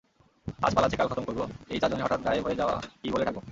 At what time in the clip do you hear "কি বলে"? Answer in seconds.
3.01-3.25